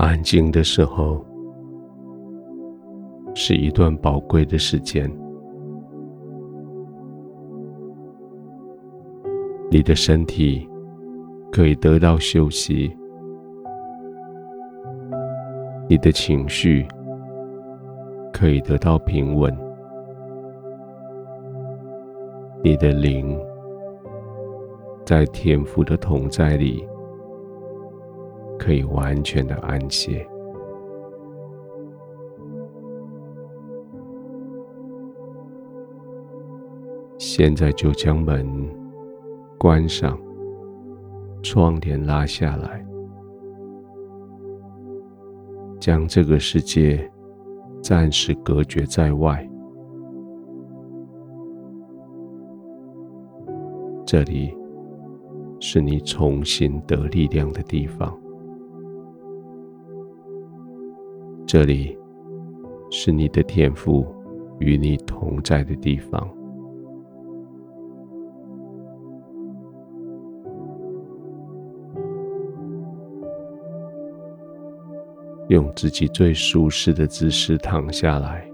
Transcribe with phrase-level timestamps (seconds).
[0.00, 1.22] 安静的时候，
[3.34, 5.06] 是一段宝贵的时间。
[9.70, 10.66] 你的身体
[11.52, 12.90] 可以得到休息，
[15.86, 16.88] 你的情绪
[18.32, 19.54] 可以得到平稳，
[22.64, 23.38] 你的灵
[25.04, 26.82] 在天父的同在里
[28.70, 30.24] 可以完全的安歇。
[37.18, 38.46] 现在就将门。
[39.58, 40.16] 关上，
[41.42, 42.86] 窗帘拉下来，
[45.80, 47.10] 将这个世界
[47.82, 49.44] 暂时隔绝在外。
[54.06, 54.56] 这里
[55.58, 58.16] 是你重新得力量的地方，
[61.52, 61.98] 这里
[62.92, 64.06] 是你的天赋
[64.60, 66.30] 与你同在的地方。
[75.48, 78.48] 用自己最舒适的姿势躺下来，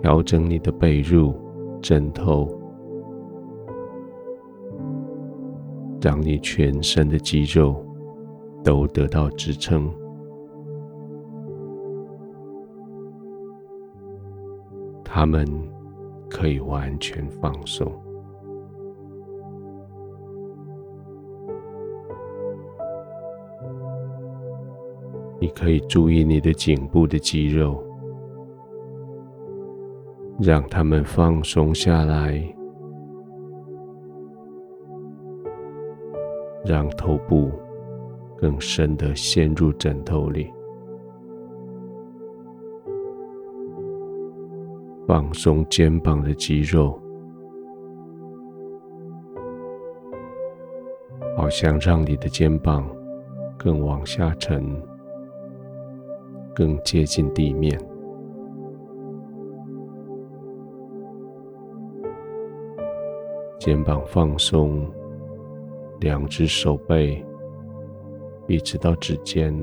[0.00, 1.34] 调整你的被褥、
[1.82, 2.48] 枕头，
[6.00, 7.84] 让你全身的肌肉
[8.62, 9.90] 都得到支撑，
[15.04, 15.46] 他们
[16.28, 17.90] 可以完全放松。
[25.40, 27.82] 你可以注意你的颈部的肌肉，
[30.40, 32.42] 让他们放松下来，
[36.64, 37.50] 让头部
[38.40, 40.48] 更深的陷入枕头里，
[45.06, 47.00] 放松肩膀的肌肉，
[51.36, 52.88] 好像让你的肩膀
[53.58, 54.64] 更往下沉。
[56.54, 57.80] 更接近地面，
[63.60, 64.84] 肩膀放松，
[66.00, 67.24] 两只手背
[68.48, 69.54] 一直到指尖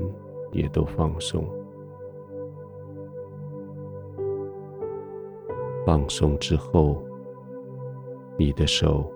[0.52, 1.44] 也都放松。
[5.84, 7.02] 放松之后，
[8.38, 9.12] 你的手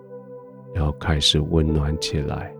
[0.74, 2.54] 要开始温暖起来。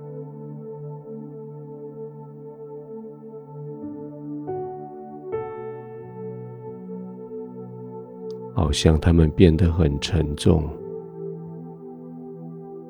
[8.55, 10.69] 好像它们变得很沉重，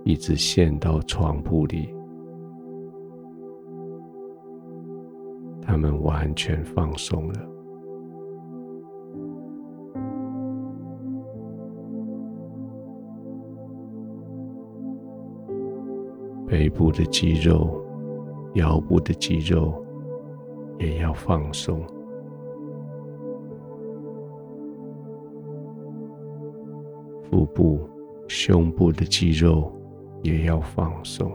[0.05, 1.95] 一直陷到床铺里。
[6.11, 7.35] 完全放松了，
[16.49, 17.81] 背部的肌肉、
[18.55, 19.87] 腰部的肌肉
[20.81, 21.81] 也要放松。
[27.23, 27.89] 腹部、
[28.27, 29.73] 胸部的肌肉
[30.25, 31.31] 也要放松，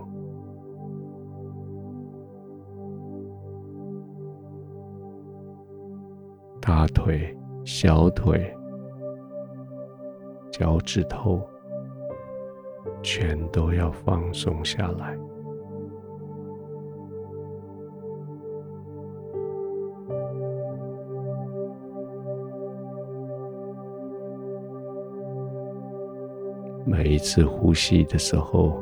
[6.68, 7.32] 大腿、
[7.64, 8.52] 小腿、
[10.52, 11.40] 脚趾头
[13.04, 15.16] 全都要放松下来。
[26.84, 28.74] 每一次呼吸的时候，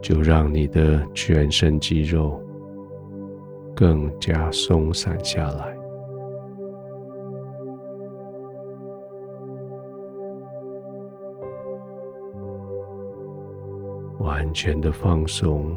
[0.00, 2.41] 就让你的全身肌肉
[3.82, 5.76] 更加松散下来，
[14.20, 15.74] 完全的放松，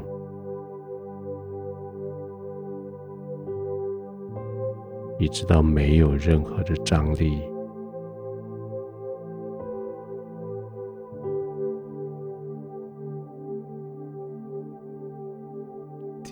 [5.18, 7.55] 一直到没有任何的张力。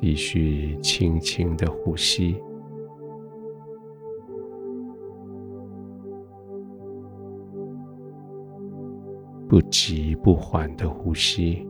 [0.05, 2.35] 继续轻轻的呼吸，
[9.47, 11.65] 不急不缓的呼吸，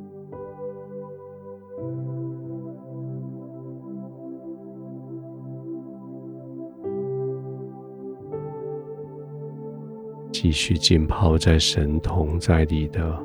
[10.32, 13.16] 继续浸泡在神同在里的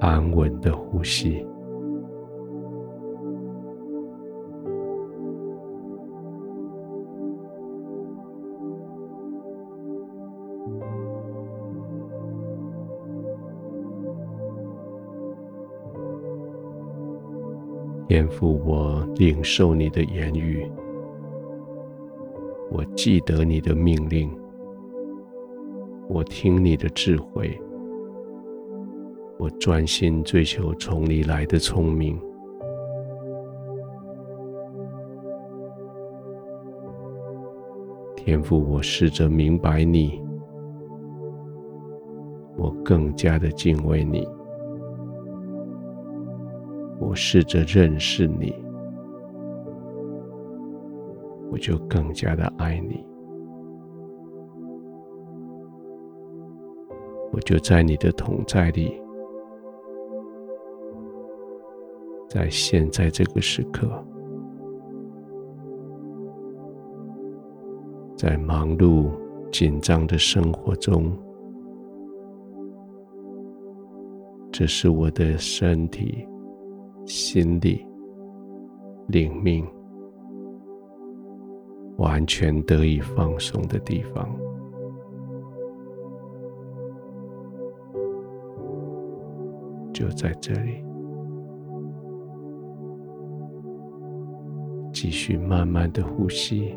[0.00, 1.46] 安稳的呼吸。
[18.14, 20.64] 天赋，我领受你的言语，
[22.70, 24.30] 我记得你的命令，
[26.08, 27.60] 我听你的智慧，
[29.36, 32.16] 我专心追求从你来的聪明。
[38.14, 40.22] 天赋，我试着明白你，
[42.56, 44.24] 我更加的敬畏你。
[47.14, 48.54] 试着认识你，
[51.50, 53.06] 我就更加的爱你。
[57.32, 59.00] 我就在你的同在里，
[62.28, 63.88] 在现在这个时刻，
[68.16, 69.10] 在忙碌
[69.50, 71.12] 紧张的生活中，
[74.52, 76.24] 这是我的身体。
[77.06, 77.86] 心里、
[79.08, 79.66] 灵命
[81.96, 84.28] 完全得以放松的地方，
[89.92, 90.84] 就在这里，
[94.92, 96.74] 继续慢慢的呼吸，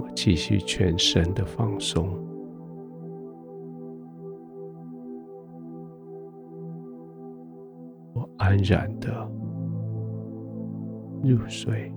[0.00, 2.08] 我继续全身的放松。
[8.54, 9.10] 安然的
[11.24, 11.92] 入睡。